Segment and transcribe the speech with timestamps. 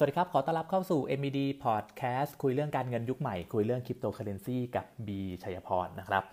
[0.00, 6.24] สวัสดีครับ ขอต้อนรับเข้าสู่ MED Podcast คุยเรื่องการเงินยุคใหม่ คุยเรื่องคริปโตเคอเรนซีกับบีชัยพรนะครับ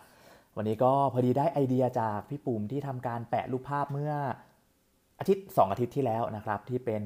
[0.57, 4.13] วันนี้ก็พอดีได้ไอเดียจากพี่ปุ่มที่ทำการแปะรูปภาพเมื่อ
[5.19, 7.04] อาทิตย์ 2 อาทิตย์ที่แล้วนะครับ ที่เป็น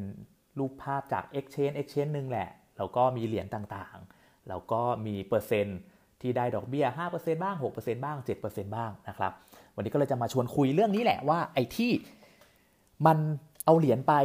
[0.60, 5.80] รูปภาพจาก Exchange Exchange หนึ่งแหละ แล้วก็มีเหรียญต่างๆ แล้วก็มีเปอร์เซ็นต์
[6.22, 6.86] ที่ได้ดอกเบี้ย
[7.16, 9.32] 5%บ้าง 6%บ้าง 7%บ้างนะครับ
[9.76, 11.92] วันนี้ก็เลยจะมาชวนคุยเรื่องนี้แหละว่าไอ้ที่
[13.06, 13.18] มัน
[13.66, 14.16] เอาเหรียญไป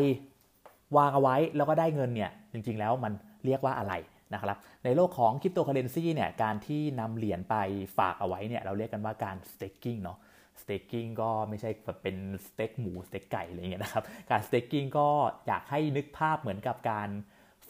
[0.97, 3.12] วางเอาไว้แล้วก็ได้เงินเนี่ยจริงๆแล้วมัน
[3.45, 3.95] เรียกว่าอะไร
[4.33, 7.57] นะครับในโลกของคริปโตเคอเรนซีเนี่ยการที่นำเหรียญไป
[7.98, 10.19] ฝากเอาไว้เนี่ยเราเรียกกันว่าการ staking เนาะ
[10.62, 15.09] staking ก็ไม่ใช่แบบเป็นสเต็กหมูสเต็กไก่อะไรเงี้ยนะครับการ staking ก็
[15.47, 17.09] อยากให้นึกภาพเหมือนกับการ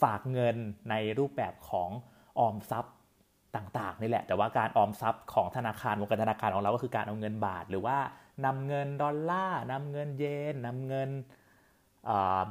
[0.02, 0.56] ฝากเงิน
[0.91, 1.91] ในรูปแบบของ
[2.38, 2.95] ออมทรัพย์
[3.56, 7.98] ต่างๆนี่แหละ แต่ว่าการออมทรัพย์ของธนาคารวงการธนาคารของเราก็คือการเอาเงินบาท หรือว่า
[8.45, 11.11] นำเงินดอลลาร์นำเงินเยนนำเงิน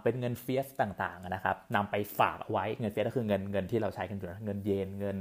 [0.03, 5.17] เป็นเงิน fiat ต่างๆนะครับนำไปฝากเอาไว้เงิน fiat ก็คือเงินเงินที่เราใช้กันอยู่เงินเยนเงิน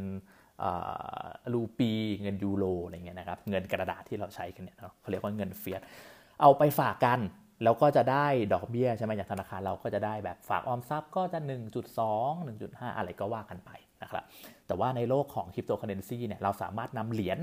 [1.53, 5.81] รูปี เงินยูโรอะไรเงี้ยนะครับเงินกระดาษที่เราใช้กันเนี่ยเขาเรียกว่าเงิน fiat
[6.41, 7.21] เอาไปฝากกัน
[7.65, 11.39] แล้วก็จะได้ดอกเบี้ยใช่ไหมอย่างธนาคารเราก็จะได้แบบฝากออมทรัพย์ก็จะ
[12.03, 13.71] 1.2 1.5 อะไรก็ว่ากันไป
[14.03, 14.25] นะครับ
[14.67, 17.39] แต่ว่าในโลกของคริปโตเคอเรนซีเนี่ยเราสามารถนำเหรียญ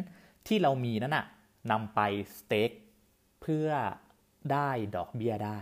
[0.48, 1.26] ที่เรามีนั้นนะ
[1.72, 2.00] นำไป
[2.38, 2.72] stake
[3.42, 3.70] เพื่อ
[4.52, 5.60] ได้ดอกเบี้ยได้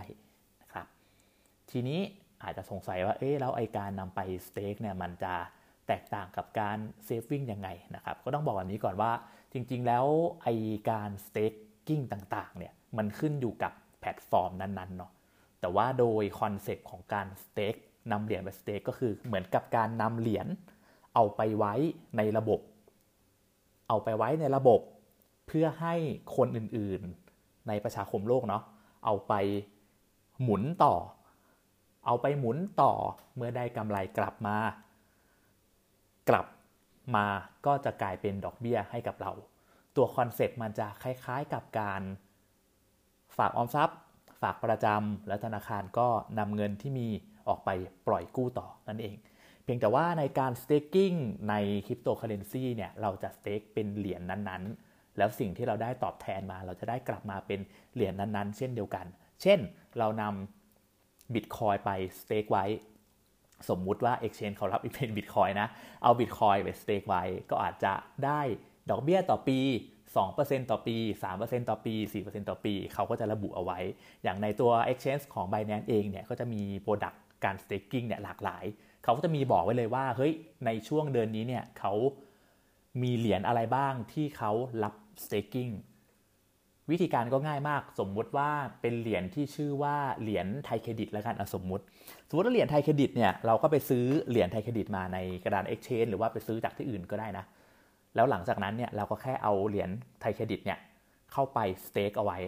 [1.70, 2.00] ทีนี้
[2.42, 5.34] อาจจะสงสัยว่า เอ๊ะ แล้วไอการนำไป stake เนี่ย มันจะ
[5.88, 9.12] แตกต่างกับการ saving ยังไงนะครับ ก็ต้องบอกแบบนี้ก่อนว่า
[9.52, 10.06] จริง ๆ แล้ว
[10.42, 10.48] ไอ
[10.90, 15.12] การ staking ต่างๆ เนี่ย มันขึ้นอยู่กับแพลตฟอร์มนั้นๆ เนาะ
[15.60, 17.74] แต่ว่าโดยคอนเซปต์ของการ stake
[18.12, 20.46] นำเหรียญไป stake ก็คือเหมือนกับการนำเหรียญ
[21.14, 21.74] เอาไปไว้
[22.16, 22.60] ในระบบ
[23.88, 24.80] เอาไปไว้ในระบบ
[25.46, 25.94] เพื่อให้
[26.36, 28.62] คนอื่นๆ ในประชาคมโลกเนาะ
[29.04, 29.34] เอาไป
[30.42, 30.94] หมุนต่อ
[32.08, 32.92] เอาไปหมุนต่อ
[33.36, 34.56] เมื่อได้กำไรกลับมา
[36.28, 36.46] กลับ
[37.16, 37.26] มา
[37.66, 39.32] ก็จะกลายเป็นดอกเบี้ยให้กับเรา
[39.96, 42.02] ตัวคอนเซ็ปต์มันจะคล้ายๆกับการ
[43.36, 43.98] ฝากออมทรัพย์
[44.42, 47.08] ฝากประจำและธนาคารก็นำเงินที่มี
[47.48, 47.70] ออกไป
[48.06, 49.16] ปล่อยกู้ต่อนั่นเอง
[49.64, 51.16] เพียงแต่ว่าในการ staking
[51.50, 51.54] ใน
[51.86, 57.60] คริปโตเคอเรนซีเนี่ยเราจะ stake เป็นเหรียญนนั้นๆ แล้วสิ่งที่เราได้ตอบแทนมา เราจะได้กลับมาเป็น
[57.94, 59.06] เหรียญนนั้นๆ เช่นเดียวกัน
[59.42, 59.58] เช่น
[59.98, 60.57] เรานำ
[61.34, 61.90] บิตคอยน์ไป
[62.20, 62.64] stake ไว้
[63.68, 65.68] สมมุติว่า Exchange เขารับอีเป็นบิตคอยน์นะ
[66.02, 67.92] เอาบิตคอยน์ไป stake ไว้ ก็อาจจะ
[68.24, 68.40] ได้
[68.90, 69.60] ดอกเบี้ยต่อปี
[70.14, 70.96] 2%ต่อปี
[71.38, 73.78] 3%ต่อปี 4%ต่อปี เขาก็จะระบุเอาไว้
[74.22, 78.64] อย่างในตัว Exchange ของ Binance เองเนี่ย ก็จะมี product การ staking เนี่ยหลากหลาย
[79.04, 80.32] เขาก็จะมีบอกไว้เลยว่า เฮ้ย
[80.66, 81.94] ในช่วงเดือนนี้เนี่ยเขา
[83.02, 84.52] มีเหรียญอะไรบ้างที่เขา
[84.82, 85.72] รับ staking
[86.90, 88.50] วิธีการก็ง่ายมากสมมุติว่า
[88.80, 91.84] เป็นเหรียญที่ชื่อว่าเหรียญไทยเครดิตแล้วกันสมมุติ
[92.28, 97.44] สมมติว่าเหรียญไทยเครดิตเนี่ยเราก็ไปซื้อเหรียญไทยเครดิตมาในกระดาน Exchange หรือว่าไปซื้อจากที่อื่นก็ได้นะ
[98.14, 99.90] แล้วหลังจากนั้นเนี่ยเราก็แค่เอาเหรียญ
[100.20, 100.78] ไทยเครดิตเนี่ย
[101.32, 102.38] เข้าไป stake เอาไว้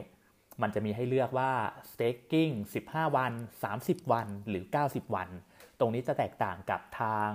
[0.62, 1.50] มันจะมีให้เลือกว่า
[1.92, 2.52] staking
[2.84, 3.32] 15 วัน
[3.72, 5.28] 30 วันหรือ 90 วัน
[5.78, 7.30] ตรงนี้จะแตกต่างกับทาง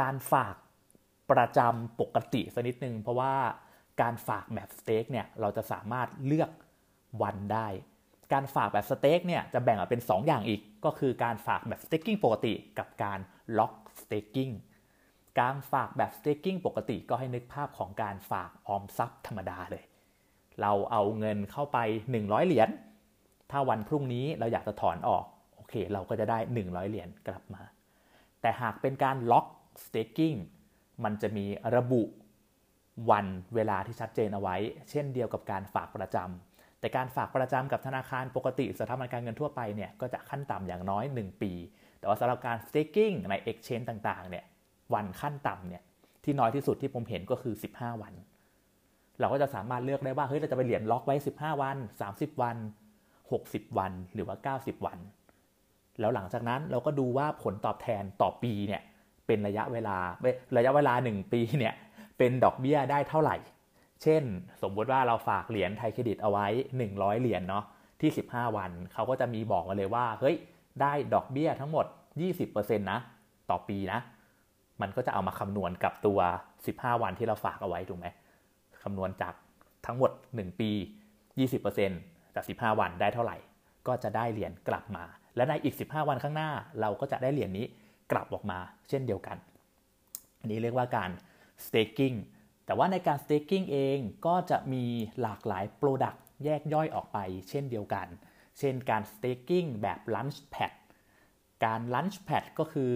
[0.00, 0.56] การฝาก
[1.30, 3.34] ประจำปกติสักนิดนึงเพราะว่า
[4.02, 6.50] การฝากแบบ stake เนี่ยเราจะสามารถเลือก
[7.22, 7.68] วันได้
[8.32, 13.18] การฝากแบบ stake เนี่ยจะแบ่งออกเป็น 2 อย่างอีก ก็คือการฝากแบบ staking ปกติ กับการ
[13.58, 14.50] lock staking
[15.40, 19.84] การฝากแบบ staking ปกติก็ให้นึกภาพของการฝากออมทรัพย์ธรรมดาเลย
[20.60, 21.78] เราเอาเงินเข้าไป
[22.14, 22.68] 100 เหรียญ
[23.50, 25.24] ถ้าวันพรุ่งนี้เราอยากจะถอนออก
[25.54, 27.62] โอเค เราก็จะได้ 100 เหรียญกลับมา
[28.40, 29.46] แต่หากเป็นการ lock
[29.84, 30.34] staking
[31.04, 31.46] มันจะมี
[31.76, 32.02] ระบุ
[33.10, 34.56] วันเวลาที่ชัดเจนเอาไว้
[34.90, 41.52] เช่นเดียวกับการฝากประจำแต่การฝากประจำกับธนาคารปกติสถาบันการเงินทั่วไปเนี่ยก็จะขั้นต่ำอย่างน้อย 1 ปี
[41.98, 44.44] แต่ว่าสำหรับการ staking ใน exchange ต่างๆเนี่ย
[44.94, 45.82] วันขั้นต่ำเนี่ย
[46.24, 48.14] ที่น้อยที่สุดที่ผมเห็นก็คือ 15 วัน
[49.20, 51.76] เราก็จะสามารถเลือกได้ว่าเฮ้ยเราจะไปเหรียญล็อกไว้ 15 วัน
[52.10, 52.56] 30 วัน
[53.16, 54.98] 60 วันหรือว่า 90 วัน
[56.00, 58.82] แล้วหลังจากนั้นเราก็ดูว่าผลตอบแทนต่อปีเนี่ย
[59.26, 59.96] เป็นระยะเวลา
[60.56, 61.74] ระยะเวลา 1 ปีเนี่ย
[62.20, 63.36] เป็นดอกเบี้ยได้เท่าไหร่
[64.02, 64.22] เช่น
[64.62, 66.46] สมมุติว่าเราฝากเหรียญไทยเครดิตเอาไว้
[66.84, 67.64] 100 เหรียญเนาะ
[68.00, 70.36] ที่ 15 วัน เขาก็จะมีบอกมาเลยว่า เฮ้ย
[70.82, 71.86] ได้ดอกเบี้ยทั้งหมด
[72.32, 73.00] 20%นะ
[73.50, 74.00] ต่อปีนะ
[74.80, 76.18] มันก็จะเอามาคำนวณกับตัว
[76.60, 78.06] 15 วันที่เราฝากเอาไว้ถูกไหม
[78.82, 79.34] คำนวณจาก
[79.86, 80.70] ทั้งหมด 1 ปี
[81.52, 83.36] 20%จาก 15 วันได้เท่าไหร่
[83.86, 85.04] ก็จะได้เหรียญกลับมา
[85.36, 86.50] และในอีก 15 วันข้างหน้า
[86.80, 87.66] เราก็จะได้เหรียญนี้
[88.12, 88.58] กลับออกมา
[88.88, 89.36] เช่นเดียวกัน
[90.40, 91.10] อันนี้เรียกว่าการ
[91.66, 92.16] staking
[92.66, 94.84] แต่ว่าในการ staking เองก็จะมี
[95.20, 97.18] หลากหลาย Product แยกย่อยออกไป
[97.50, 98.06] เช่นเดียวกัน
[98.58, 100.72] เช่นการ staking แบบ Launchpad
[101.64, 102.94] การ Launchpad ก็คือ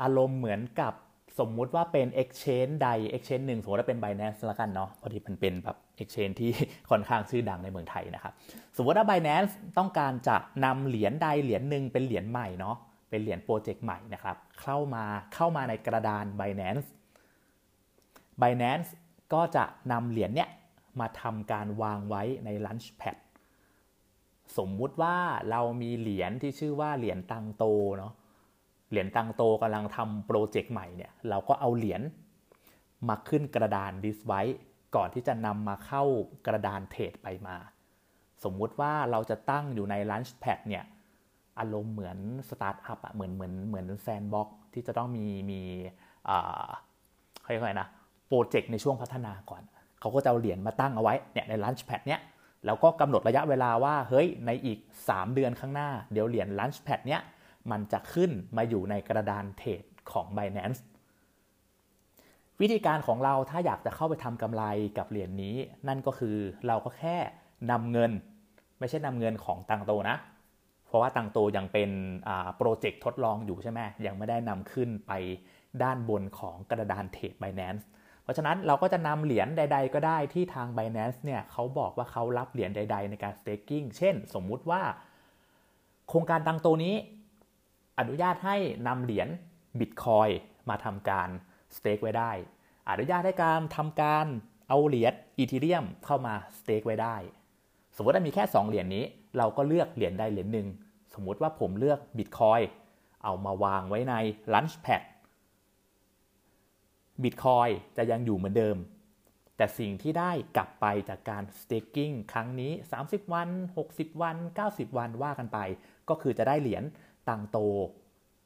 [0.00, 0.94] อารมณ์เหมือนกับ
[1.38, 6.50] สมมุติว่าเป็น Exchange ใด Exchange หนึ่งสมมติว่าเป็น Binance ละกันเนาะพอดีมันเป็นแบบ Exchange ที่
[6.90, 8.32] ค่อนข้างชื่อดังในเมืองไทยนะครับ
[8.76, 12.76] สมมติว่า Binance ต้องการจะนำเหรียญใดเหรียญหนึ่งเป็นเหรียญใหม่เนาะ
[13.12, 15.04] เป็นเหรียญโปรเจกต์ใหม่นะครับ เข้ามา
[15.34, 16.88] เข้ามาในกระดาน Binance
[18.40, 18.90] Binance
[19.32, 20.50] ก็จะนำเหรียญเนี้ย
[21.00, 23.16] มาทำการวางไว้ใน Launchpad
[24.58, 25.16] สมมุติว่า
[25.50, 27.64] เรามีเหรียญที่ชื่อว่าเหรียญตังโต
[27.98, 28.12] เนาะ
[28.90, 32.02] เหรียญตังโตกำลังทำโปรเจกต์ใหม่เนี่ยเราก็เอาเหรียญ
[33.08, 34.42] มาขึ้นกระดานดิสไว้
[34.96, 36.02] ก่อนที่จะนำมาเข้า
[36.46, 37.56] กระดานเทรดไปมา
[38.44, 40.84] สมมุติว่าเราจะตั้งอยู่ใน Launchpad เนี่ย
[41.58, 42.18] อารมณ์เหมือน
[42.48, 45.60] สตาร์ทอัพอะเหมือนเหมือนเหมือน sandbox ที่จะต้องมีมี
[46.28, 46.68] อ่า
[47.46, 47.86] ค่อยๆนะ
[48.28, 49.62] โปรเจกต์ในช่วงพัฒนาก่อน
[50.00, 52.20] เขาก็จะเอาเหรียญมาตั้งเอาไว้เนี่ยใน Launchpad เนี้ย
[52.66, 57.20] แล้วก็กำหนดระยะเวลาว่าเฮ้ยในอีก 3 เดือนข้างหน้า เดี๋ยวเหรียญ Launchpad เนี้ย
[57.70, 59.82] มันจะขึ้นมาอยู่ในกระดานเทรด
[60.12, 60.80] ของ Binance
[62.60, 64.64] วิธีการของเราถ้าอยากจะเข้าไปทำกำไร
[64.98, 65.56] กับเหรียญนนี้
[65.88, 67.16] นั่นก็คือเราก็แค่
[67.70, 68.12] นำเงิน
[68.78, 70.16] ไม่ใช่นำเงินของตังโตนะ
[70.92, 71.90] เพราะว่าตังโตยังเป็น
[72.56, 75.12] โปรเจกต์ทดลองอยู่ใช่ไหมยังไม่ได้นำขึ้นไป
[75.82, 77.84] ด้านบนของกระดานเทรด Binance
[78.22, 84.82] เพราะฉะนั้นเราก็จะนำเหรียญใด ๆ ก็ได้ที่ทาง Binance เนี่ยเขาบอกว่าเขารับเหรียญใด ๆ ในการ staking เช่น สมมุติว่า
[86.08, 86.94] โครงการตังโตนี้
[87.98, 88.56] อนุญาตให้
[88.86, 89.28] นำเหรียญ
[89.80, 90.28] บิตคอย
[90.68, 91.28] มาทำการ
[91.76, 92.30] สเต็กไว้ได้
[92.90, 94.26] อนุญาตให้การทำการ
[94.68, 97.16] เอาเหรียญอีทีเรียมเข้ามาสเต็กไว้ได้
[97.96, 99.04] สมมติว่ามีแค่ 2 เหรียญนนี้
[99.38, 100.68] เราก็เลือกเหรียญใดเหรียญหนึ่ง
[101.14, 102.60] สมมุติว่าผมเลือกบิตคอย
[103.24, 104.14] เอามาวางไว้ใน
[104.52, 105.02] Launchpad
[107.22, 108.76] บิตคอยจะยังอยู่เหมือนเดิม
[109.56, 112.72] แต่สิ่งที่ได้กลับไปจากการ staking ครั้งนี้
[113.02, 113.48] 30 วัน
[113.86, 114.36] 60 วัน
[114.66, 115.58] 90 วันว่ากันไป
[116.08, 116.84] ก็คือจะได้เหรียญ
[117.28, 117.58] ตังค์โต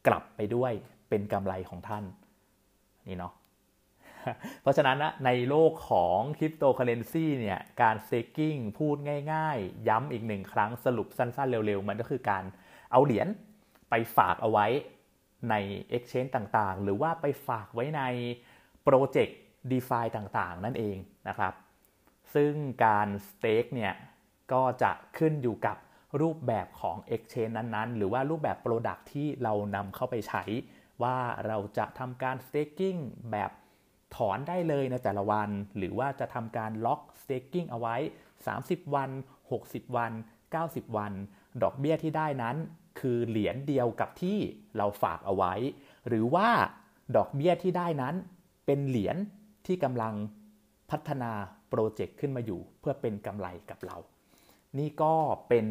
[0.06, 0.72] กลับไปด้วย
[1.08, 2.04] เป็นกำไรของท่าน
[3.08, 3.32] นี่เนาะ
[4.62, 8.96] เพราะฉะนั้นนะในโลกของคริปโตเคอเรนซีเนี่ยการ staking พูด
[9.32, 12.44] ง่าย ๆ ย้ำอีกหนึ่งครั้งสรุปสั้นๆ เร็วๆ มันก็คือการ
[12.93, 13.28] เอาเหรียญ
[13.90, 14.67] ไปฝากเอาไว้
[15.50, 15.55] ใน
[15.96, 18.02] Exchange ต่างๆ หรือว่าไปฝากไว้ใน
[18.84, 19.38] โปรเจกต์
[19.70, 20.96] DeFi ต่างๆ นั่นเอง
[21.28, 21.55] นะครับ
[22.34, 22.52] ซึ่ง
[22.84, 23.94] การ stake เนี่ย
[24.52, 25.76] ก็จะขึ้นอยู่กับ
[26.20, 30.44] รูปแบบของ Exchange นั้นๆ หรือว่ารูปแบบ Product ที่เรานำเข้าไปใช้
[31.02, 32.99] ว่าเราจะทำการ staking
[33.32, 33.50] แบบ
[34.14, 37.97] ถอนได้เลยในแต่ละวัน หรือว่าจะทำการล็อก staking เอาไว้
[38.47, 39.11] 30 วัน
[39.53, 40.12] 60 วัน
[40.55, 41.12] 90 วัน
[41.62, 42.56] ดอกเบี้ยที่ได้นั้น
[43.00, 44.38] คือเหรียญเดียวกับที่
[44.76, 45.55] เราฝากเอาไว้
[46.08, 46.49] หรือว่า
[47.17, 48.14] ดอกเบี้ยที่ได้นั้น
[48.67, 49.17] เป็นเหรียญ
[49.67, 50.14] ที่กำลัง
[50.91, 51.32] พัฒนา
[51.69, 53.97] โปรเจกต์ขึ้นมาอยู่ เพื่อเป็นกำไรกับเรา
[54.79, 55.14] นี่ก็
[55.49, 55.67] เป็น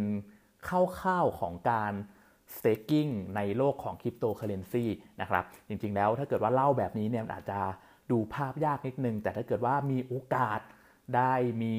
[0.67, 1.93] คร่าวๆของการ
[2.55, 4.85] staking ในโลกของคริปโตเคอเรนซี
[5.21, 7.59] นะครับ จริงๆแล้วถ้าเกิดว่าเล่าแบบนี้เนี่ยอาจจะ
[8.11, 10.59] ดูภาพยากนิดนึง แต่ถ้าเกิดว่ามีโอกาส
[11.15, 11.77] ได้มี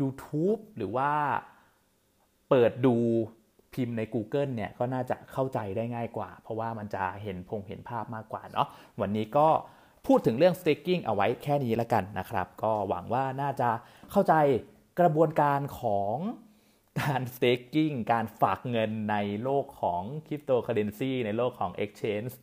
[0.00, 1.10] YouTube หรือว่า
[2.48, 2.96] เปิดดู
[3.74, 8.68] พิมพ์ใน Google เนี่ยก็น่าจะเข้าใจได้ง่ายกว่า เพราะว่ามันจะเห็นพงเห็นภาพมากกว่าเนาะ
[9.00, 9.48] วันนี้ก็
[10.06, 13.68] พูดถึงเรื่อง staking เอาไว้แค่นี้ล้วกันนะครับ ก็หวังว่าน่าจะ
[14.10, 14.34] เข้าใจ
[15.00, 16.16] กระบวนการของ
[17.00, 22.34] การ staking การฝากเงินในโลกของคริปโตเคอเรนซีในโลกของ exchange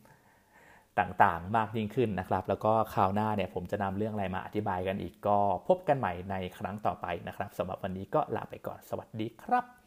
[1.00, 9.83] ต่างๆ มากยิ่งขึ้นนะครับ แล้วก็คราวหน้าเนี่ยผมจะนำเรื่องอะไรมาอธิบายกันอีกก็พบกันใหม่ในครั้งต่อไปนะครับสำหรับวันนี้ก็ลาไปก่อนสวัสดีครับ